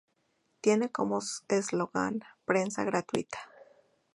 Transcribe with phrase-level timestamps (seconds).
[0.61, 1.19] Tiene como
[1.49, 3.37] eslogan "Prensa gratuita".